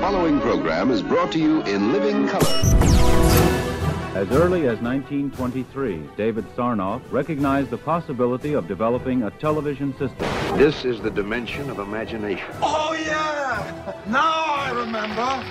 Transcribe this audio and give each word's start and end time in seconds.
following 0.00 0.40
program 0.40 0.92
is 0.92 1.02
brought 1.02 1.32
to 1.32 1.40
you 1.40 1.60
in 1.62 1.90
living 1.92 2.28
color. 2.28 2.46
As 4.14 4.30
early 4.30 4.68
as 4.68 4.80
1923, 4.80 6.08
David 6.16 6.44
Sarnoff 6.54 7.02
recognized 7.10 7.70
the 7.70 7.78
possibility 7.78 8.52
of 8.52 8.68
developing 8.68 9.24
a 9.24 9.30
television 9.32 9.92
system. 9.98 10.28
This 10.56 10.84
is 10.84 11.00
the 11.00 11.10
dimension 11.10 11.68
of 11.68 11.80
imagination. 11.80 12.46
Oh, 12.62 12.92
yeah! 12.94 13.92
Now 14.06 14.44
I 14.46 14.70
remember. 14.70 15.42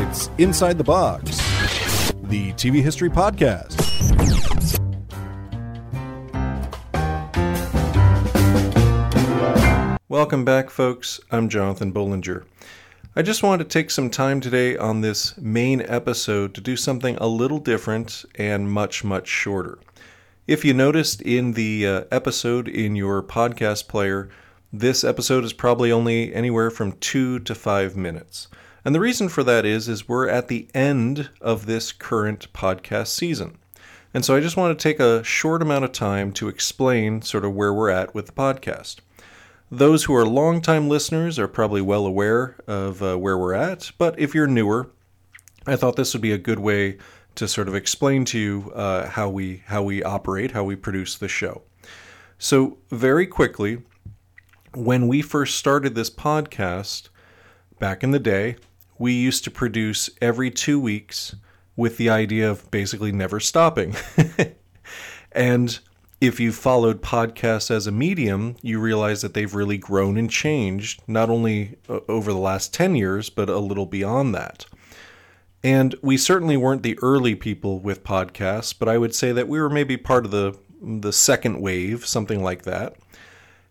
It's 0.00 0.30
Inside 0.38 0.78
the 0.78 0.84
Box, 0.84 1.38
the 2.22 2.52
TV 2.52 2.82
History 2.82 3.10
Podcast. 3.10 3.80
Welcome 10.08 10.44
back, 10.44 10.70
folks. 10.70 11.18
I'm 11.32 11.48
Jonathan 11.48 11.90
Bullinger. 11.90 12.44
I 13.16 13.22
just 13.22 13.44
wanted 13.44 13.62
to 13.62 13.70
take 13.70 13.92
some 13.92 14.10
time 14.10 14.40
today 14.40 14.76
on 14.76 15.00
this 15.00 15.38
main 15.38 15.82
episode 15.82 16.52
to 16.54 16.60
do 16.60 16.76
something 16.76 17.14
a 17.18 17.28
little 17.28 17.60
different 17.60 18.24
and 18.34 18.68
much, 18.68 19.04
much 19.04 19.28
shorter. 19.28 19.78
If 20.48 20.64
you 20.64 20.74
noticed 20.74 21.22
in 21.22 21.52
the 21.52 21.86
uh, 21.86 22.04
episode 22.10 22.66
in 22.66 22.96
your 22.96 23.22
podcast 23.22 23.86
player, 23.86 24.30
this 24.72 25.04
episode 25.04 25.44
is 25.44 25.52
probably 25.52 25.92
only 25.92 26.34
anywhere 26.34 26.72
from 26.72 26.94
two 26.94 27.38
to 27.38 27.54
five 27.54 27.96
minutes. 27.96 28.48
And 28.84 28.92
the 28.92 29.00
reason 29.00 29.28
for 29.28 29.44
that 29.44 29.64
is, 29.64 29.88
is 29.88 30.08
we're 30.08 30.28
at 30.28 30.48
the 30.48 30.66
end 30.74 31.30
of 31.40 31.66
this 31.66 31.92
current 31.92 32.52
podcast 32.52 33.06
season. 33.08 33.58
And 34.12 34.24
so 34.24 34.34
I 34.34 34.40
just 34.40 34.56
want 34.56 34.76
to 34.76 34.82
take 34.82 34.98
a 34.98 35.22
short 35.22 35.62
amount 35.62 35.84
of 35.84 35.92
time 35.92 36.32
to 36.32 36.48
explain 36.48 37.22
sort 37.22 37.44
of 37.44 37.54
where 37.54 37.72
we're 37.72 37.90
at 37.90 38.12
with 38.12 38.26
the 38.26 38.32
podcast. 38.32 38.96
Those 39.70 40.04
who 40.04 40.14
are 40.14 40.26
longtime 40.26 40.88
listeners 40.88 41.38
are 41.38 41.48
probably 41.48 41.80
well 41.80 42.06
aware 42.06 42.56
of 42.66 43.02
uh, 43.02 43.16
where 43.16 43.38
we're 43.38 43.54
at, 43.54 43.92
but 43.98 44.18
if 44.18 44.34
you're 44.34 44.46
newer, 44.46 44.90
I 45.66 45.76
thought 45.76 45.96
this 45.96 46.12
would 46.12 46.22
be 46.22 46.32
a 46.32 46.38
good 46.38 46.58
way 46.58 46.98
to 47.34 47.48
sort 47.48 47.68
of 47.68 47.74
explain 47.74 48.24
to 48.26 48.38
you 48.38 48.72
uh, 48.74 49.08
how 49.08 49.28
we 49.28 49.62
how 49.66 49.82
we 49.82 50.02
operate, 50.02 50.52
how 50.52 50.64
we 50.64 50.76
produce 50.76 51.16
the 51.16 51.28
show. 51.28 51.62
So 52.38 52.78
very 52.90 53.26
quickly, 53.26 53.82
when 54.74 55.08
we 55.08 55.22
first 55.22 55.56
started 55.56 55.94
this 55.94 56.10
podcast 56.10 57.08
back 57.78 58.02
in 58.04 58.10
the 58.10 58.18
day, 58.18 58.56
we 58.98 59.12
used 59.12 59.44
to 59.44 59.50
produce 59.50 60.10
every 60.20 60.50
two 60.50 60.78
weeks 60.78 61.34
with 61.76 61.96
the 61.96 62.10
idea 62.10 62.50
of 62.50 62.70
basically 62.70 63.12
never 63.12 63.40
stopping. 63.40 63.96
and 65.32 65.80
if 66.26 66.40
you've 66.40 66.54
followed 66.54 67.02
podcasts 67.02 67.70
as 67.70 67.86
a 67.86 67.92
medium, 67.92 68.56
you 68.62 68.78
realize 68.80 69.22
that 69.22 69.34
they've 69.34 69.54
really 69.54 69.78
grown 69.78 70.16
and 70.16 70.30
changed, 70.30 71.02
not 71.06 71.30
only 71.30 71.76
uh, 71.88 72.00
over 72.08 72.32
the 72.32 72.38
last 72.38 72.72
10 72.74 72.96
years, 72.96 73.30
but 73.30 73.48
a 73.48 73.58
little 73.58 73.86
beyond 73.86 74.34
that. 74.34 74.66
And 75.62 75.94
we 76.02 76.16
certainly 76.16 76.56
weren't 76.56 76.82
the 76.82 76.98
early 77.00 77.34
people 77.34 77.78
with 77.78 78.04
podcasts, 78.04 78.74
but 78.78 78.88
I 78.88 78.98
would 78.98 79.14
say 79.14 79.32
that 79.32 79.48
we 79.48 79.60
were 79.60 79.70
maybe 79.70 79.96
part 79.96 80.24
of 80.24 80.30
the 80.30 80.58
the 80.84 81.12
second 81.12 81.60
wave, 81.62 82.04
something 82.06 82.42
like 82.42 82.62
that. 82.64 82.94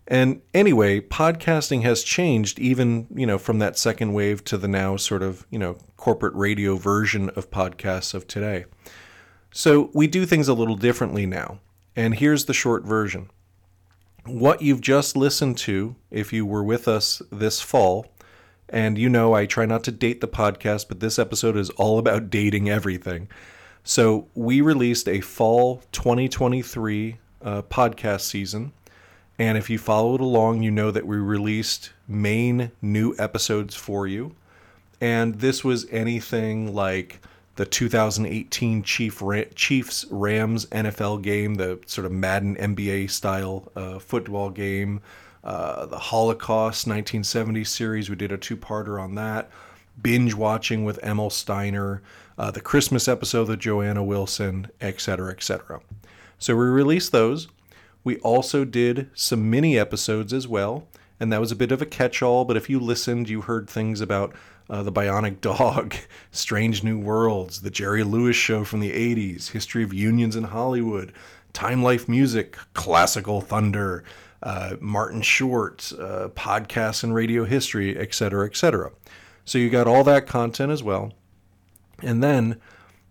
And 0.08 0.42
anyway, 0.54 1.00
podcasting 1.00 1.84
has 1.84 2.04
changed 2.04 2.60
even, 2.60 3.08
you 3.14 3.26
know, 3.26 3.38
from 3.38 3.60
that 3.60 3.78
second 3.78 4.14
wave 4.14 4.44
to 4.46 4.58
the 4.58 4.68
now 4.68 4.98
sort 4.98 5.24
of, 5.24 5.46
you 5.50 5.60
know, 5.60 5.78
corporate 5.96 6.34
radio 6.34 6.76
version 6.76 7.30
of 7.32 7.52
podcasts 7.52 8.14
of 8.14 8.28
today. 8.28 8.66
So 9.52 9.92
we 9.94 10.08
do 10.08 10.26
things 10.26 10.48
a 10.48 10.54
little 10.54 10.76
differently 10.76 11.26
now. 11.26 11.60
And 11.96 12.16
here's 12.16 12.46
the 12.46 12.54
short 12.54 12.84
version. 12.84 13.30
What 14.26 14.62
you've 14.62 14.82
just 14.82 15.16
listened 15.16 15.58
to, 15.60 15.96
if 16.10 16.32
you 16.32 16.46
were 16.46 16.64
with 16.64 16.88
us 16.88 17.22
this 17.32 17.62
fall, 17.62 18.08
and 18.70 18.98
you 18.98 19.10
know 19.10 19.34
I 19.34 19.46
try 19.46 19.66
not 19.66 19.84
to 19.84 19.92
date 19.92 20.22
the 20.22 20.28
podcast, 20.28 20.88
but 20.88 21.00
this 21.00 21.20
episode 21.20 21.58
is 21.58 21.70
all 21.72 22.00
about 22.00 22.30
dating 22.30 22.70
everything. 22.70 23.28
So 23.84 24.28
we 24.34 24.62
released 24.62 25.08
a 25.10 25.22
fall 25.22 25.84
2023 25.92 27.18
uh, 27.42 27.62
podcast 27.64 28.22
season. 28.22 28.72
And 29.38 29.58
if 29.58 29.70
you 29.70 29.78
followed 29.78 30.22
along, 30.22 30.64
you 30.64 30.72
know 30.72 30.90
that 30.90 31.06
we 31.06 31.18
released 31.18 31.92
main 32.08 32.72
new 32.82 33.14
episodes 33.20 33.76
for 33.76 34.08
you. 34.08 34.36
And 35.02 35.36
this 35.36 35.64
was 35.64 35.86
anything 35.92 36.74
like 36.74 37.20
the 37.56 37.66
2018 37.66 38.84
Chief 38.84 39.22
Ra- 39.22 39.44
Chiefs 39.56 40.06
Rams 40.10 40.66
NFL 40.68 41.22
game, 41.22 41.56
the 41.56 41.80
sort 41.86 42.06
of 42.06 42.12
Madden 42.12 42.56
NBA 42.56 43.12
style 43.12 43.72
uh, 43.76 44.00
football 44.00 44.50
game, 44.50 45.02
uh, 45.44 45.86
the 45.86 46.00
Holocaust 46.00 46.88
1970 46.88 47.64
series. 47.64 48.10
We 48.10 48.16
did 48.16 48.32
a 48.32 48.38
two 48.38 48.58
parter 48.58 49.02
on 49.02 49.16
that. 49.16 49.52
Binge 50.02 50.34
watching 50.34 50.84
with 50.84 51.04
Emil 51.04 51.30
Steiner, 51.30 52.02
uh, 52.38 52.50
the 52.50 52.62
Christmas 52.62 53.08
episode 53.08 53.48
with 53.48 53.60
Joanna 53.60 54.04
Wilson, 54.04 54.68
etc., 54.82 55.32
etc. 55.32 55.82
So 56.40 56.56
we 56.56 56.66
released 56.66 57.12
those. 57.12 57.48
We 58.04 58.18
also 58.20 58.66
did 58.66 59.10
some 59.14 59.50
mini 59.50 59.78
episodes 59.78 60.34
as 60.34 60.48
well, 60.48 60.88
and 61.20 61.32
that 61.32 61.40
was 61.40 61.52
a 61.52 61.56
bit 61.56 61.72
of 61.72 61.82
a 61.82 61.86
catch 61.86 62.24
all. 62.24 62.44
But 62.44 62.58
if 62.58 62.70
you 62.70 62.80
listened, 62.80 63.30
you 63.30 63.42
heard 63.42 63.70
things 63.70 64.02
about 64.02 64.34
uh, 64.70 64.84
The 64.84 64.92
Bionic 64.92 65.42
Dog, 65.42 65.96
Strange 66.32 66.84
New 66.84 67.00
Worlds, 67.00 67.62
The 67.62 67.72
Jerry 67.72 68.04
Lewis 68.04 68.36
Show 68.36 68.64
from 68.64 68.80
the 68.80 68.92
80s, 68.92 69.52
History 69.52 69.84
of 69.84 69.94
Unions 69.94 70.36
in 70.36 70.46
Hollywood, 70.46 71.14
Time 71.54 71.84
Life 71.84 72.08
Music, 72.10 72.58
Classical 72.74 73.42
Thunder, 73.42 74.04
uh, 74.42 74.76
Martin 74.80 75.22
Short, 75.22 75.92
uh, 76.00 76.30
podcasts 76.30 77.04
and 77.04 77.14
radio 77.14 77.46
history, 77.46 77.98
etc., 77.98 78.46
etc. 78.46 78.92
So 79.46 79.58
you 79.58 79.70
got 79.70 79.88
all 79.88 80.04
that 80.04 80.28
content 80.28 80.72
as 80.72 80.84
well. 80.84 81.14
And 82.02 82.24
then, 82.24 82.60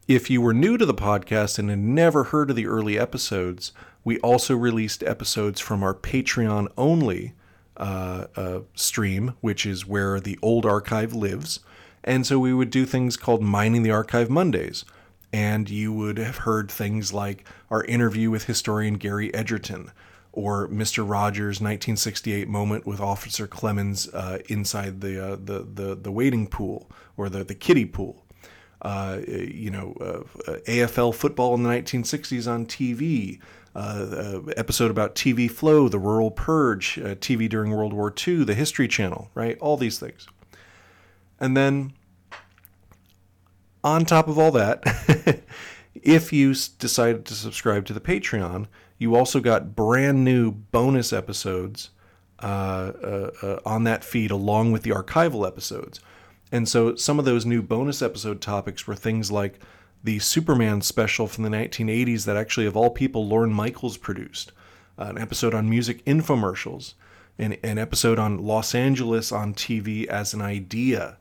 if 0.09 0.29
you 0.29 0.41
were 0.41 0.53
new 0.53 0.77
to 0.77 0.85
the 0.85 0.95
podcast 0.95 1.59
and 1.59 1.71
had 1.71 1.79
never 1.79 2.25
heard 2.25 2.51
of 2.51 2.57
the 2.57 2.67
early 2.67 2.99
episodes, 2.99 3.73
we 4.05 4.19
also 4.19 4.57
released 4.57 5.03
episodes 5.05 5.61
from 5.61 5.83
our 5.83 5.95
Patreon 5.95 6.69
only 6.77 7.35
uh, 7.83 8.27
uh, 8.37 8.61
stream, 8.75 9.35
which 9.41 9.67
is 9.67 9.85
where 9.85 10.21
the 10.21 10.39
old 10.41 10.65
archive 10.65 11.13
lives. 11.13 11.59
And 12.05 12.25
so 12.25 12.39
we 12.39 12.55
would 12.55 12.71
do 12.71 12.87
things 12.87 13.17
called 13.17 13.43
Mining 13.43 13.83
the 13.83 13.91
Archive 13.91 14.31
Mondays. 14.31 14.85
And 15.33 15.69
you 15.69 15.93
would 15.93 16.17
have 16.19 16.39
heard 16.39 16.71
things 16.71 17.13
like 17.13 17.45
our 17.71 17.83
interview 17.85 18.31
with 18.31 18.45
historian 18.45 18.99
Gary 18.99 19.35
Edgerton, 19.35 19.91
or 20.31 20.69
Mr. 20.69 20.99
Rogers' 20.99 21.61
1968 21.61 22.49
moment 22.49 22.87
with 22.87 23.01
Officer 23.01 23.49
Clemmons 23.49 24.09
uh, 24.15 24.39
inside 24.49 25.01
the, 25.01 25.33
uh, 25.33 25.37
the, 25.43 25.67
the 25.75 25.95
the 25.97 26.13
waiting 26.13 26.47
pool 26.47 26.89
or 27.17 27.29
the 27.29 27.43
the 27.43 27.55
kiddie 27.55 27.87
pool. 27.87 28.25
Uh, 28.83 29.21
you 29.27 29.71
know, 29.71 29.95
uh, 30.01 30.53
AFL 30.69 31.15
football 31.15 31.55
in 31.55 31.63
the 31.63 31.69
1960s 31.69 32.51
on 32.51 32.67
TV 32.67 33.41
uh, 33.75 34.41
episode 34.57 34.91
about 34.91 35.15
TV 35.15 35.51
Flow, 35.51 35.89
The 35.89 35.99
Rural 35.99 36.31
Purge, 36.31 36.99
uh, 36.99 37.15
TV 37.17 37.49
during 37.49 37.71
World 37.71 37.93
War 37.93 38.13
II, 38.27 38.45
the 38.45 38.55
History 38.55 38.89
Channel, 38.89 39.31
right? 39.35 39.59
All 39.59 39.77
these 39.77 39.99
things. 39.99 40.27
And 41.41 41.57
then, 41.57 41.93
on 43.83 44.05
top 44.05 44.29
of 44.29 44.39
all 44.39 44.51
that, 44.53 45.43
if 45.95 46.33
you 46.33 46.55
decided 46.79 47.25
to 47.27 47.35
subscribe 47.35 47.87
to 47.87 47.93
the 47.93 48.01
Patreon, 48.01 48.67
you 48.99 49.17
also 49.17 49.41
got 49.41 49.75
brand 49.75 50.25
new 50.25 50.53
bonus 50.53 51.13
episodes 51.13 51.91
uh, 52.43 52.93
uh, 53.03 53.31
uh, 53.43 53.59
on 53.65 53.85
that 53.85 54.05
feed 54.05 54.31
along 54.31 54.73
with 54.73 54.83
the 54.83 54.91
archival 54.91 55.47
episodes. 55.47 56.01
And 56.51 56.69
so 56.69 56.95
some 56.97 57.19
of 57.19 57.25
those 57.25 57.47
new 57.47 57.63
bonus 57.63 58.03
episode 58.03 58.41
topics 58.41 58.87
were 58.87 58.95
things 58.95 59.33
like 59.33 59.59
the 60.05 60.19
Superman 60.19 60.81
special 60.83 61.27
from 61.27 61.45
the 61.45 61.51
1980s 61.51 62.25
that 62.25 62.37
actually, 62.37 62.67
of 62.67 62.77
all 62.77 62.91
people, 62.91 63.27
Lorne 63.27 63.53
Michaels 63.53 63.97
produced, 63.97 64.53
uh, 64.99 65.05
an 65.05 65.19
episode 65.19 65.55
on 65.55 65.71
music 65.71 66.05
infomercials, 66.05 66.95
an, 67.39 67.55
an 67.63 67.79
episode 67.79 68.19
on 68.19 68.43
Los 68.43 68.75
Angeles 68.75 69.31
on 69.33 69.55
TV 69.55 70.07
as 70.07 70.35
an 70.35 70.43
idea, 70.43 71.17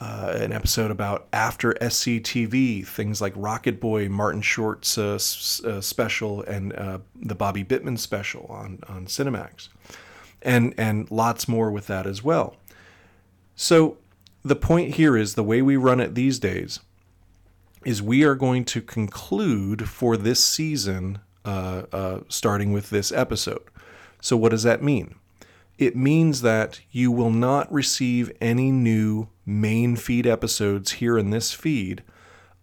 uh, 0.00 0.34
an 0.36 0.52
episode 0.52 0.90
about 0.90 1.26
after 1.32 1.72
SCTV, 1.80 2.86
things 2.86 3.20
like 3.20 3.32
Rocket 3.34 3.80
Boy, 3.80 4.08
Martin 4.08 4.42
Short's 4.42 4.98
uh, 4.98 5.14
s- 5.14 5.62
uh, 5.64 5.80
special, 5.80 6.42
and 6.42 6.74
uh, 6.74 6.98
the 7.14 7.34
Bobby 7.34 7.64
Bittman 7.64 7.98
special 7.98 8.46
on, 8.50 8.80
on 8.88 9.06
Cinemax, 9.06 9.68
and, 10.42 10.74
and 10.76 11.10
lots 11.10 11.48
more 11.48 11.70
with 11.70 11.86
that 11.86 12.06
as 12.06 12.22
well. 12.22 12.56
So, 13.54 13.96
the 14.44 14.54
point 14.56 14.94
here 14.94 15.16
is 15.16 15.34
the 15.34 15.42
way 15.42 15.60
we 15.62 15.76
run 15.76 15.98
it 15.98 16.14
these 16.14 16.38
days 16.38 16.78
is 17.86 18.02
we 18.02 18.24
are 18.24 18.34
going 18.34 18.64
to 18.64 18.82
conclude 18.82 19.88
for 19.88 20.16
this 20.16 20.42
season, 20.42 21.20
uh, 21.44 21.84
uh, 21.92 22.20
starting 22.28 22.72
with 22.72 22.90
this 22.90 23.12
episode. 23.12 23.62
So, 24.20 24.36
what 24.36 24.50
does 24.50 24.64
that 24.64 24.82
mean? 24.82 25.14
It 25.78 25.94
means 25.94 26.40
that 26.42 26.80
you 26.90 27.12
will 27.12 27.30
not 27.30 27.72
receive 27.72 28.32
any 28.40 28.72
new 28.72 29.28
main 29.46 29.94
feed 29.94 30.26
episodes 30.26 30.92
here 30.92 31.16
in 31.16 31.30
this 31.30 31.52
feed 31.52 32.02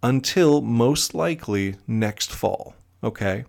until 0.02 0.60
most 0.60 1.14
likely 1.14 1.76
next 1.86 2.30
fall. 2.30 2.74
Okay? 3.02 3.44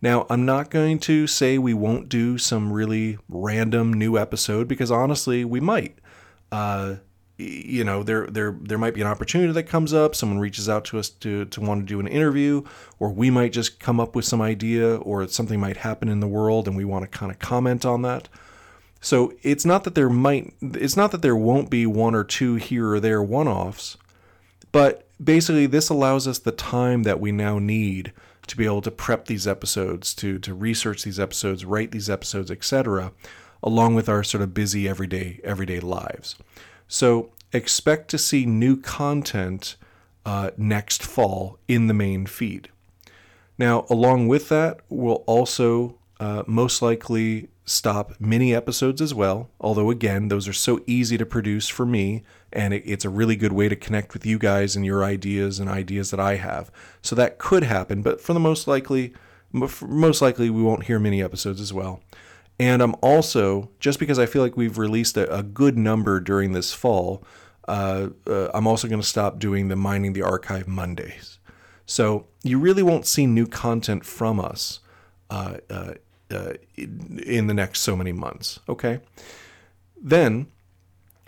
Now, 0.00 0.26
I'm 0.30 0.44
not 0.44 0.70
going 0.70 1.00
to 1.00 1.26
say 1.26 1.58
we 1.58 1.74
won't 1.74 2.08
do 2.08 2.38
some 2.38 2.72
really 2.72 3.18
random 3.28 3.92
new 3.92 4.16
episode 4.16 4.68
because 4.68 4.92
honestly, 4.92 5.44
we 5.44 5.58
might. 5.58 5.98
Uh, 6.52 6.96
you 7.38 7.84
know 7.84 8.02
there 8.02 8.26
there 8.28 8.56
there 8.62 8.78
might 8.78 8.94
be 8.94 9.02
an 9.02 9.06
opportunity 9.06 9.52
that 9.52 9.64
comes 9.64 9.92
up 9.92 10.14
someone 10.14 10.38
reaches 10.38 10.68
out 10.68 10.84
to 10.86 10.98
us 10.98 11.10
to 11.10 11.44
to 11.46 11.60
want 11.60 11.82
to 11.82 11.86
do 11.86 12.00
an 12.00 12.06
interview 12.06 12.62
or 12.98 13.10
we 13.10 13.30
might 13.30 13.52
just 13.52 13.78
come 13.78 14.00
up 14.00 14.16
with 14.16 14.24
some 14.24 14.40
idea 14.40 14.96
or 14.96 15.26
something 15.28 15.60
might 15.60 15.76
happen 15.78 16.08
in 16.08 16.20
the 16.20 16.26
world 16.26 16.66
and 16.66 16.76
we 16.76 16.84
want 16.84 17.02
to 17.02 17.18
kind 17.18 17.30
of 17.30 17.38
comment 17.38 17.84
on 17.84 18.02
that. 18.02 18.28
So 19.00 19.34
it's 19.42 19.66
not 19.66 19.84
that 19.84 19.94
there 19.94 20.08
might 20.08 20.54
it's 20.62 20.96
not 20.96 21.12
that 21.12 21.22
there 21.22 21.36
won't 21.36 21.68
be 21.68 21.86
one 21.86 22.14
or 22.14 22.24
two 22.24 22.54
here 22.54 22.92
or 22.92 23.00
there 23.00 23.22
one-offs 23.22 23.98
but 24.72 25.06
basically 25.22 25.66
this 25.66 25.90
allows 25.90 26.26
us 26.26 26.38
the 26.38 26.52
time 26.52 27.02
that 27.02 27.20
we 27.20 27.32
now 27.32 27.58
need 27.58 28.12
to 28.46 28.56
be 28.56 28.64
able 28.64 28.82
to 28.82 28.90
prep 28.90 29.26
these 29.26 29.46
episodes 29.46 30.14
to 30.14 30.38
to 30.38 30.54
research 30.54 31.04
these 31.04 31.20
episodes 31.20 31.64
write 31.64 31.90
these 31.90 32.08
episodes 32.08 32.50
etc 32.50 33.12
along 33.62 33.94
with 33.94 34.08
our 34.08 34.22
sort 34.24 34.42
of 34.42 34.54
busy 34.54 34.88
everyday 34.88 35.40
everyday 35.44 35.80
lives 35.80 36.36
so 36.88 37.32
expect 37.52 38.08
to 38.10 38.18
see 38.18 38.46
new 38.46 38.76
content 38.76 39.76
uh, 40.24 40.50
next 40.56 41.02
fall 41.02 41.58
in 41.68 41.86
the 41.86 41.94
main 41.94 42.26
feed. 42.26 42.68
Now, 43.58 43.86
along 43.88 44.28
with 44.28 44.48
that, 44.48 44.80
we'll 44.88 45.24
also 45.26 45.98
uh, 46.20 46.42
most 46.46 46.82
likely 46.82 47.48
stop 47.64 48.20
mini 48.20 48.54
episodes 48.54 49.00
as 49.00 49.14
well. 49.14 49.50
Although, 49.60 49.90
again, 49.90 50.28
those 50.28 50.46
are 50.46 50.52
so 50.52 50.80
easy 50.86 51.16
to 51.18 51.26
produce 51.26 51.68
for 51.68 51.86
me, 51.86 52.22
and 52.52 52.74
it, 52.74 52.82
it's 52.84 53.04
a 53.04 53.10
really 53.10 53.36
good 53.36 53.52
way 53.52 53.68
to 53.68 53.76
connect 53.76 54.12
with 54.12 54.26
you 54.26 54.38
guys 54.38 54.76
and 54.76 54.84
your 54.84 55.04
ideas 55.04 55.58
and 55.58 55.68
ideas 55.68 56.10
that 56.10 56.20
I 56.20 56.36
have. 56.36 56.70
So 57.02 57.14
that 57.16 57.38
could 57.38 57.64
happen, 57.64 58.02
but 58.02 58.20
for 58.20 58.34
the 58.34 58.40
most 58.40 58.68
likely, 58.68 59.14
most 59.52 60.20
likely, 60.20 60.50
we 60.50 60.62
won't 60.62 60.84
hear 60.84 60.98
mini 60.98 61.22
episodes 61.22 61.60
as 61.60 61.72
well. 61.72 62.02
And 62.58 62.82
I'm 62.82 62.94
also, 63.02 63.70
just 63.80 63.98
because 63.98 64.18
I 64.18 64.26
feel 64.26 64.42
like 64.42 64.56
we've 64.56 64.78
released 64.78 65.16
a, 65.16 65.32
a 65.34 65.42
good 65.42 65.76
number 65.76 66.20
during 66.20 66.52
this 66.52 66.72
fall, 66.72 67.22
uh, 67.68 68.08
uh, 68.26 68.48
I'm 68.54 68.66
also 68.66 68.88
going 68.88 69.00
to 69.00 69.06
stop 69.06 69.38
doing 69.38 69.68
the 69.68 69.76
Mining 69.76 70.12
the 70.14 70.22
Archive 70.22 70.66
Mondays. 70.66 71.38
So 71.84 72.26
you 72.42 72.58
really 72.58 72.82
won't 72.82 73.06
see 73.06 73.26
new 73.26 73.46
content 73.46 74.04
from 74.04 74.40
us 74.40 74.80
uh, 75.28 75.58
uh, 75.68 75.94
uh 76.30 76.52
in 76.76 77.46
the 77.46 77.54
next 77.54 77.80
so 77.80 77.96
many 77.96 78.12
months. 78.12 78.60
Okay. 78.68 79.00
Then, 80.00 80.46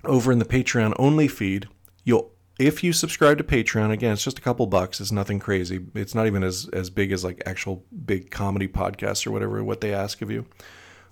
over 0.04 0.32
in 0.32 0.38
the 0.38 0.44
Patreon 0.44 0.94
only 0.98 1.28
feed, 1.28 1.69
you'll 2.04 2.32
if 2.58 2.82
you 2.82 2.92
subscribe 2.92 3.38
to 3.38 3.44
Patreon, 3.44 3.92
again, 3.92 4.12
it's 4.12 4.25
just 4.25 4.38
a 4.38 4.42
couple 4.42 4.66
bucks. 4.66 5.00
It's 5.00 5.12
nothing 5.12 5.38
crazy. 5.38 5.80
It's 5.94 6.14
not 6.14 6.26
even 6.26 6.42
as, 6.42 6.69
as 6.72 6.90
big 6.90 7.12
as 7.12 7.22
like 7.22 7.40
actual 7.46 7.84
big 8.04 8.32
comedy 8.32 8.66
podcasts 8.66 9.26
or 9.26 9.30
whatever, 9.30 9.62
what 9.62 9.80
they 9.80 9.94
ask 9.94 10.22
of 10.22 10.30
you. 10.30 10.44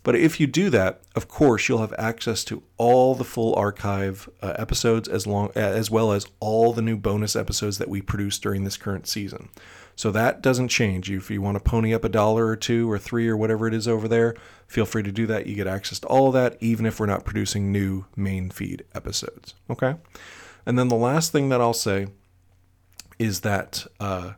But 0.06 0.14
if 0.14 0.38
you 0.38 0.47
do 0.47 0.70
that, 0.70 1.00
of 1.17 1.26
course, 1.26 1.69
you'll 1.69 1.81
have 1.81 1.93
access 1.99 2.44
to 2.44 2.62
all 2.76 3.17
the 3.17 3.25
full 3.25 3.56
archive 3.56 4.29
uh, 4.41 4.55
episodes 4.56 5.08
as 5.08 5.26
long 5.26 5.50
as 5.56 5.91
well 5.91 6.12
as 6.12 6.29
all 6.38 6.73
the 6.73 6.81
new 6.81 6.97
bonus 6.97 7.35
episodes 7.35 7.79
that 7.79 7.88
we 7.88 8.00
produce 8.00 8.38
during 8.38 8.62
this 8.62 8.76
current 8.76 9.08
season. 9.08 9.49
So 9.97 10.12
that 10.12 10.43
doesn't 10.43 10.69
change. 10.69 11.11
If 11.11 11.29
you 11.29 11.43
want 11.43 11.56
to 11.56 11.61
pony 11.61 11.93
up 11.93 12.05
a 12.05 12.08
dollar 12.08 12.47
or 12.47 12.55
two 12.55 12.88
or 12.88 13.00
three 13.00 13.26
or 13.26 13.37
whatever 13.37 13.67
it 13.67 13.75
is 13.75 13.88
over 13.88 14.06
there, 14.06 14.37
feel 14.69 14.87
free 14.87 15.03
to 15.03 15.11
do 15.11 15.26
that. 15.26 15.49
You 15.49 15.56
get 15.56 15.67
access 15.67 15.99
to 15.99 16.06
all 16.06 16.29
of 16.29 16.35
that, 16.35 16.56
even 16.61 16.87
if 16.87 17.00
we're 17.00 17.06
not 17.06 17.25
producing 17.25 17.73
new 17.73 18.05
main 18.14 18.50
feed 18.50 18.85
episodes. 18.94 19.55
Okay. 19.69 19.97
And 20.64 20.79
then 20.79 20.87
the 20.87 20.94
last 20.94 21.32
thing 21.32 21.49
that 21.49 21.61
I'll 21.61 21.73
say 21.73 22.06
is 23.19 23.41
that 23.41 23.85
uh, 23.99 24.35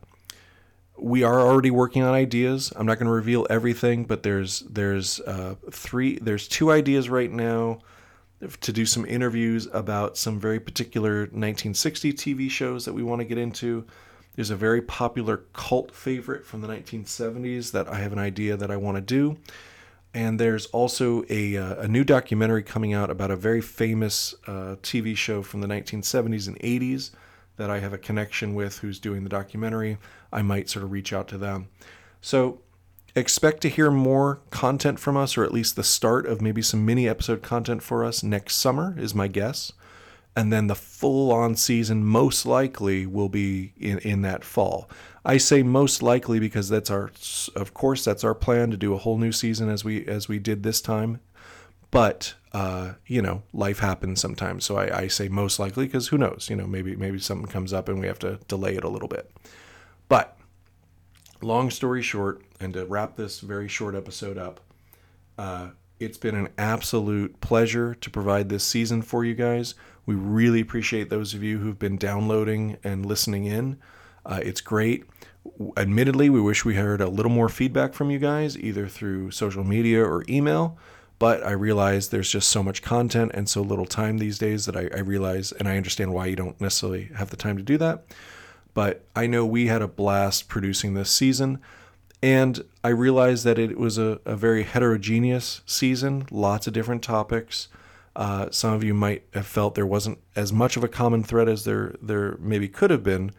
we 1.01 1.23
are 1.23 1.41
already 1.41 1.71
working 1.71 2.03
on 2.03 2.15
ideas. 2.15 2.73
I'm 2.77 2.87
not 2.87 2.99
going 2.99 3.07
to 3.07 3.13
reveal 3.13 3.47
everything, 3.49 4.05
but 4.05 4.23
there's 4.23 4.61
there's 4.61 5.21
uh, 5.21 5.55
three 5.71 6.19
there's 6.19 6.49
two 6.49 6.71
ideas 6.71 7.09
right 7.09 7.31
now 7.31 7.81
to 8.61 8.73
do 8.73 8.87
some 8.87 9.05
interviews 9.05 9.67
about 9.73 10.17
some 10.17 10.39
very 10.39 10.61
particular 10.61 11.21
1960 11.21 12.13
TV 12.13 12.51
shows 12.51 12.85
that 12.85 12.93
we 12.93 13.03
want 13.03 13.21
to 13.21 13.25
get 13.25 13.39
into. 13.39 13.85
There's 14.37 14.51
a 14.51 14.57
very 14.57 14.81
popular 14.81 15.39
cult 15.53 15.93
favorite 15.93 16.47
from 16.47 16.61
the 16.61 16.69
1970s 16.69 17.73
that 17.73 17.89
I 17.89 17.99
have 17.99 18.13
an 18.13 18.21
idea 18.21 18.57
that 18.57 18.71
I 18.71 18.77
want 18.77 18.97
to 18.97 19.01
do. 19.01 19.39
And 20.15 20.39
there's 20.39 20.67
also 20.67 21.25
a, 21.29 21.57
uh, 21.57 21.83
a 21.83 21.89
new 21.89 22.05
documentary 22.05 22.63
coming 22.63 22.95
out 22.95 23.11
about 23.11 23.33
a 23.33 23.37
very 23.37 23.61
famous 23.61 24.37
uh, 24.47 24.77
TV 24.83 25.17
show 25.17 25.43
from 25.43 25.61
the 25.61 25.67
1970s 25.67 26.47
and 26.47 26.59
80s 26.61 27.11
that 27.59 27.71
I 27.71 27.81
have 27.81 27.93
a 27.93 27.99
connection 27.99 28.55
with 28.55 28.79
who's 28.79 28.99
doing 28.99 29.23
the 29.25 29.29
documentary. 29.29 29.99
I 30.33 30.43
might 30.43 30.71
sort 30.71 30.85
of 30.85 30.93
reach 30.93 31.13
out 31.13 31.29
to 31.29 31.39
them. 31.39 31.69
So 32.21 32.61
expect 33.15 33.61
to 33.63 33.69
hear 33.69 33.91
more 33.91 34.41
content 34.51 34.99
from 34.99 35.17
us, 35.17 35.37
or 35.37 35.45
at 35.45 35.53
least 35.53 35.77
the 35.77 35.85
start 35.85 36.27
of 36.27 36.41
maybe 36.41 36.63
some 36.63 36.87
mini 36.87 37.09
episode 37.09 37.43
content 37.43 37.83
for 37.83 38.05
us 38.05 38.23
next 38.23 38.57
summer, 38.57 38.95
is 38.99 39.15
my 39.15 39.29
guess. 39.29 39.73
And 40.37 40.53
then 40.53 40.69
the 40.69 40.77
full 40.77 41.33
on 41.33 41.57
season 41.57 42.05
most 42.05 42.47
likely 42.47 43.07
will 43.07 43.29
be 43.29 43.73
in, 43.77 43.99
in 43.99 44.23
that 44.23 44.45
fall. 44.45 44.89
I 45.25 45.37
say 45.37 45.63
most 45.65 46.01
likely 46.01 46.39
because 46.39 46.69
that's 46.69 46.91
our, 46.91 47.11
of 47.57 47.75
course, 47.75 48.05
that's 48.05 48.25
our 48.25 48.35
plan 48.35 48.71
to 48.71 48.77
do 48.77 48.95
a 48.95 48.99
whole 48.99 49.19
new 49.19 49.33
season 49.33 49.69
as 49.69 49.85
we 49.85 50.07
as 50.07 50.29
we 50.29 50.39
did 50.39 50.63
this 50.63 50.81
time. 50.81 51.21
But 51.91 52.35
uh, 52.53 52.95
you 53.07 53.23
know, 53.23 53.43
life 53.53 53.79
happens 53.79 54.21
sometimes. 54.21 54.65
So 54.65 54.77
I, 54.77 55.01
I 55.03 55.07
say 55.09 55.29
most 55.29 55.59
likely 55.59 55.87
because 55.87 56.09
who 56.09 56.19
knows? 56.19 56.49
You 56.51 56.57
know, 56.57 56.67
maybe 56.67 56.97
maybe 56.97 57.19
something 57.19 57.49
comes 57.49 57.73
up 57.73 57.89
and 57.89 58.01
we 58.01 58.07
have 58.07 58.19
to 58.21 58.39
delay 58.49 58.77
it 58.77 58.85
a 58.85 58.89
little 58.89 59.09
bit. 59.09 59.31
But 60.09 60.37
long 61.43 61.71
story 61.71 62.03
short, 62.03 62.43
and 62.61 62.73
to 62.75 62.85
wrap 62.87 63.17
this 63.17 63.41
very 63.41 63.69
short 63.69 63.95
episode 63.95 64.39
up, 64.39 64.61
uh, 65.37 65.69
it's 66.01 66.19
been 66.19 66.35
an 66.35 66.49
absolute 66.57 67.41
pleasure 67.41 67.95
to 67.95 68.11
provide 68.11 68.49
this 68.49 68.65
season 68.65 69.03
for 69.03 69.25
you 69.25 69.35
guys. 69.35 69.75
We 70.07 70.15
really 70.15 70.61
appreciate 70.61 71.11
those 71.11 71.35
of 71.35 71.43
you 71.43 71.59
who've 71.59 71.79
been 71.79 71.99
downloading 71.99 72.79
and 72.83 73.05
listening 73.05 73.45
in. 73.45 73.79
Uh, 74.25 74.41
it's 74.43 74.61
great. 74.61 75.05
Admittedly, 75.77 76.31
we 76.31 76.41
wish 76.41 76.65
we 76.65 76.77
heard 76.77 77.01
a 77.01 77.09
little 77.09 77.31
more 77.33 77.49
feedback 77.49 77.95
from 77.95 78.11
you 78.11 78.19
guys, 78.19 78.57
either 78.59 78.87
through 78.87 79.31
social 79.31 79.65
media 79.65 80.03
or 80.03 80.25
email. 80.29 80.79
But 81.19 81.45
I 81.45 81.51
realize 81.51 82.09
there's 82.09 82.31
just 82.31 82.49
so 82.49 82.63
much 82.63 82.83
content 82.83 83.33
and 83.35 83.49
so 83.49 83.61
little 83.61 83.87
time 83.87 84.19
these 84.19 84.39
days 84.39 84.67
that 84.67 84.77
I, 84.77 84.89
I 84.95 85.01
realize 85.01 85.51
and 85.53 85.69
I 85.69 85.77
understand 85.77 86.13
why 86.13 86.27
you 86.27 86.37
don't 86.37 86.61
necessarily 86.61 87.11
have 87.17 87.31
the 87.31 87.37
time 87.37 87.57
to 87.57 87.63
do 87.63 87.77
that. 87.79 88.05
But 88.73 89.05
I 89.17 89.27
know 89.27 89.45
we 89.45 89.67
had 89.67 89.83
a 89.83 89.89
blast 89.89 90.49
producing 90.49 90.95
this 90.95 91.11
season. 91.11 91.59
And 92.23 92.65
I 92.83 92.89
realized 92.89 93.45
that 93.45 93.59
it 93.59 93.79
was 93.79 93.99
a, 93.99 94.21
a 94.25 94.37
very 94.37 94.65
heterogeneous 94.65 95.63
season, 95.67 96.27
lots 96.31 96.67
of 96.67 96.73
different 96.73 97.03
topics. 97.03 97.69
Uh, 98.17 98.51
some 98.51 98.73
of 98.73 98.83
you 98.83 98.95
might 98.95 99.25
have 99.35 99.47
felt 99.47 99.77
there 99.77 99.87
wasn't 99.87 100.19
as 100.35 100.53
much 100.53 100.77
of 100.77 100.83
a 100.83 100.89
common 100.89 101.23
thread 101.23 101.49
as 101.49 101.65
there 101.65 101.95
there 102.03 102.37
maybe 102.41 102.67
could 102.69 102.91
have 102.91 103.05
been. 103.05 103.31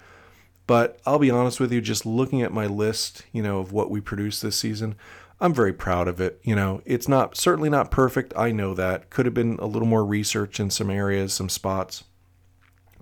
But 0.68 1.00
I'll 1.06 1.20
be 1.20 1.32
honest 1.32 1.60
with 1.60 1.74
you, 1.74 1.82
just 1.82 2.06
looking 2.06 2.42
at 2.42 2.54
my 2.54 2.68
list, 2.68 3.26
you 3.34 3.42
know, 3.42 3.60
of 3.60 3.72
what 3.74 3.90
we 3.90 4.00
produced 4.00 4.42
this 4.42 4.56
season, 4.56 4.96
I'm 5.42 5.54
very 5.54 5.74
proud 5.74 6.08
of 6.08 6.20
it. 6.20 6.40
You 6.44 6.56
know, 6.56 6.82
it's 6.86 7.08
not 7.08 7.38
certainly 7.38 7.70
not 7.70 7.92
perfect. 7.92 8.34
I 8.36 8.52
know 8.52 8.74
that. 8.74 9.10
Could 9.10 9.26
have 9.26 9.34
been 9.34 9.58
a 9.60 9.66
little 9.66 9.88
more 9.88 10.06
research 10.06 10.60
in 10.60 10.70
some 10.70 10.90
areas, 10.90 11.34
some 11.34 11.50
spots. 11.50 12.04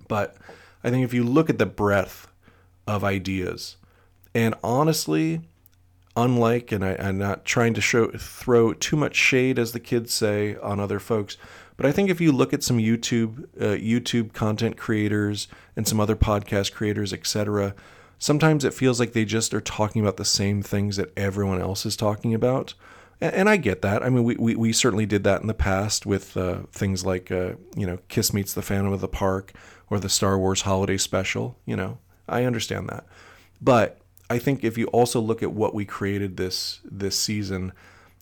But 0.06 0.36
I 0.84 0.90
think 0.90 1.04
if 1.04 1.12
you 1.12 1.24
look 1.24 1.50
at 1.50 1.58
the 1.58 1.66
breadth 1.66 2.28
of 2.86 3.04
ideas. 3.04 3.76
And 4.34 4.54
honestly, 4.62 5.42
unlike, 6.16 6.72
and 6.72 6.84
I, 6.84 6.92
am 6.92 7.18
not 7.18 7.44
trying 7.44 7.74
to 7.74 7.80
show 7.80 8.10
throw 8.10 8.72
too 8.72 8.96
much 8.96 9.14
shade, 9.14 9.58
as 9.58 9.72
the 9.72 9.80
kids 9.80 10.12
say, 10.12 10.56
on 10.56 10.80
other 10.80 10.98
folks, 10.98 11.36
but 11.76 11.86
I 11.86 11.92
think 11.92 12.10
if 12.10 12.20
you 12.20 12.32
look 12.32 12.52
at 12.52 12.64
some 12.64 12.78
YouTube 12.78 13.44
uh, 13.60 13.76
YouTube 13.76 14.32
content 14.32 14.76
creators 14.76 15.46
and 15.76 15.86
some 15.86 16.00
other 16.00 16.16
podcast 16.16 16.72
creators, 16.72 17.12
etc., 17.12 17.74
sometimes 18.18 18.64
it 18.64 18.74
feels 18.74 19.00
like 19.00 19.12
they 19.12 19.24
just 19.24 19.54
are 19.54 19.60
talking 19.60 20.02
about 20.02 20.16
the 20.16 20.24
same 20.24 20.62
things 20.62 20.96
that 20.96 21.16
everyone 21.16 21.60
else 21.60 21.86
is 21.86 21.96
talking 21.96 22.34
about. 22.34 22.74
And, 23.20 23.34
and 23.34 23.48
I 23.48 23.56
get 23.56 23.82
that. 23.82 24.02
I 24.02 24.10
mean, 24.10 24.24
we, 24.24 24.36
we, 24.36 24.56
we, 24.56 24.72
certainly 24.72 25.06
did 25.06 25.24
that 25.24 25.40
in 25.40 25.46
the 25.46 25.54
past 25.54 26.06
with 26.06 26.36
uh, 26.36 26.60
things 26.72 27.04
like, 27.04 27.30
uh, 27.30 27.52
you 27.76 27.86
know, 27.86 27.98
Kiss 28.08 28.32
Meets 28.32 28.54
the 28.54 28.62
Phantom 28.62 28.92
of 28.92 29.00
the 29.00 29.08
Park 29.08 29.52
or 29.90 29.98
the 29.98 30.08
Star 30.08 30.38
Wars 30.38 30.62
Holiday 30.62 30.96
Special, 30.96 31.58
you 31.64 31.76
know. 31.76 31.98
I 32.28 32.44
understand 32.44 32.88
that. 32.90 33.06
But 33.60 33.98
I 34.30 34.38
think 34.38 34.62
if 34.62 34.76
you 34.76 34.86
also 34.88 35.20
look 35.20 35.42
at 35.42 35.52
what 35.52 35.74
we 35.74 35.84
created 35.84 36.36
this 36.36 36.80
this 36.84 37.18
season, 37.18 37.72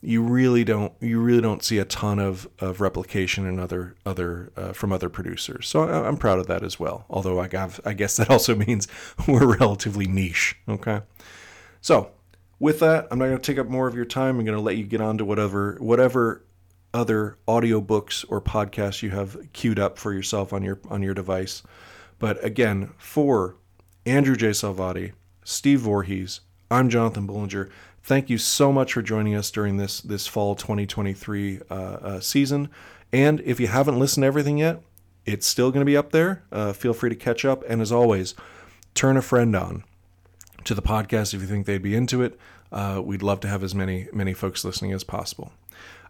you 0.07 0.23
really 0.23 0.63
don't 0.63 0.93
you 1.01 1.19
really 1.19 1.41
don't 1.43 1.65
see 1.65 1.79
a 1.79 1.85
ton 1.85 2.21
of, 2.21 2.49
of 2.61 2.81
replication 2.81 3.45
in 3.45 3.59
other 3.59 3.97
other 4.07 4.53
uh, 4.57 4.73
from 4.73 4.93
other 4.93 5.09
producers. 5.09 5.67
So 5.67 5.83
I, 5.83 6.07
am 6.07 6.17
proud 6.17 6.39
of 6.39 6.47
that 6.47 6.63
as 6.63 6.79
well. 6.79 7.07
Although 7.11 7.41
I 7.41 7.49
have, 7.51 7.81
I 7.85 7.93
guess 7.93 8.17
that 8.17 8.31
also 8.31 8.55
means 8.55 8.87
we're 9.29 9.57
relatively 9.59 10.07
niche. 10.07 10.57
Okay, 10.69 11.01
so 11.81 12.13
with 12.61 12.79
that, 12.81 13.09
I'm 13.11 13.19
not 13.19 13.27
going 13.27 13.39
to 13.39 13.43
take 13.43 13.59
up 13.59 13.67
more 13.67 13.89
of 13.89 13.97
your 13.97 14.05
time. 14.05 14.39
I'm 14.39 14.45
going 14.45 14.57
to 14.57 14.63
let 14.63 14.77
you 14.77 14.85
get 14.85 15.01
on 15.01 15.19
to 15.19 15.25
whatever 15.25 15.77
whatever 15.81 16.45
other 16.95 17.37
audiobooks 17.49 18.25
or 18.29 18.41
podcasts 18.41 19.03
you 19.03 19.11
have 19.11 19.37
queued 19.53 19.81
up 19.81 19.99
for 19.99 20.13
yourself 20.13 20.53
on 20.53 20.63
your 20.63 20.79
on 20.89 21.03
your 21.03 21.15
device. 21.15 21.65
But 22.21 22.43
again, 22.45 22.93
for 22.97 23.57
Andrew 24.07 24.37
J. 24.37 24.51
Salvati, 24.51 25.15
Steve 25.43 25.81
Voorhees. 25.81 26.43
I'm 26.71 26.91
Jonathan 26.91 27.27
Bullinger. 27.27 27.71
Thank 28.07 28.31
you 28.31 28.39
so 28.39 28.73
much 28.73 28.93
for 28.93 29.03
joining 29.03 29.35
us 29.35 29.51
during 29.51 29.79
this 29.79 30.01
this 30.01 30.29
fall 30.29 30.55
2023 30.55 31.59
uh, 31.69 31.75
uh, 31.75 32.21
season. 32.21 32.69
And 33.13 33.41
if 33.41 33.59
you 33.59 33.67
haven't 33.67 33.99
listened 33.99 34.23
to 34.23 34.29
everything 34.29 34.59
yet, 34.59 34.81
it's 35.25 35.45
still 35.45 35.73
going 35.73 35.81
to 35.81 35.91
be 35.91 35.97
up 35.97 36.13
there. 36.13 36.45
Uh, 36.53 36.73
feel 36.73 36.93
free 36.93 37.11
to 37.11 37.17
catch 37.17 37.45
up. 37.45 37.65
And 37.69 37.83
as 37.83 37.91
always, 37.91 38.37
turn 38.95 39.17
a 39.17 39.23
friend 39.23 39.57
on 39.57 39.83
to 40.63 40.73
the 40.73 40.83
podcast 40.83 41.35
if 41.35 41.41
you 41.41 41.49
think 41.49 41.67
they'd 41.67 41.83
be 41.83 41.97
into 41.97 42.23
it. 42.23 42.39
Uh, 42.71 43.03
we'd 43.05 43.25
love 43.25 43.41
to 43.41 43.49
have 43.49 43.65
as 43.65 43.75
many 43.75 44.07
many 44.13 44.35
folks 44.35 44.65
listening 44.65 44.93
as 44.93 45.03
possible. 45.03 45.51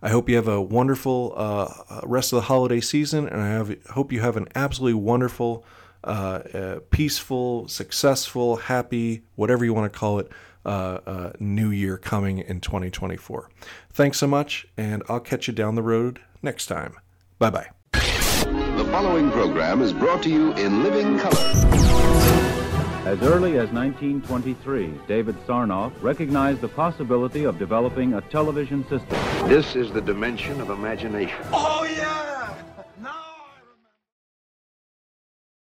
I 0.02 0.10
hope 0.10 0.28
you 0.28 0.36
have 0.36 0.48
a 0.48 0.60
wonderful 0.60 1.32
uh, 1.34 2.02
rest 2.04 2.30
of 2.30 2.36
the 2.36 2.42
holiday 2.42 2.82
season, 2.82 3.26
and 3.26 3.40
I 3.40 3.48
have, 3.48 3.74
hope 3.92 4.12
you 4.12 4.20
have 4.20 4.36
an 4.36 4.48
absolutely 4.54 5.00
wonderful, 5.00 5.64
uh, 6.04 6.40
uh, 6.52 6.78
peaceful, 6.90 7.68
successful, 7.68 8.56
happy, 8.56 9.22
whatever 9.34 9.64
you 9.64 9.72
want 9.72 9.90
to 9.90 9.98
call 9.98 10.18
it, 10.18 10.30
uh, 10.66 11.32
new 11.38 11.70
year 11.70 11.96
coming 11.96 12.38
in 12.38 12.61
2024. 12.61 13.50
Thanks 13.92 14.18
so 14.18 14.26
much, 14.26 14.66
and 14.76 15.02
I'll 15.08 15.20
catch 15.20 15.49
you 15.49 15.54
down 15.54 15.75
the 15.75 15.82
road 15.82 16.20
next 16.42 16.66
time. 16.66 16.96
Bye 17.38 17.50
bye. 17.50 17.68
The 17.92 18.88
following 18.90 19.30
program 19.30 19.82
is 19.82 19.92
brought 19.92 20.23
to 20.25 20.30
you 20.30 20.52
in 20.54 20.82
living 20.82 21.18
color. 21.18 22.06
As 23.06 23.23
early 23.23 23.52
as 23.52 23.70
1923, 23.70 24.92
David 25.06 25.37
Sarnoff 25.46 25.92
recognized 26.02 26.61
the 26.61 26.68
possibility 26.68 27.44
of 27.44 27.56
developing 27.56 28.14
a 28.14 28.20
television 28.20 28.82
system. 28.88 29.16
This 29.49 29.76
is 29.76 29.92
the 29.92 30.00
dimension 30.00 30.61
of 30.61 30.70
imagination. 30.70 31.38
Oh, 31.52 31.86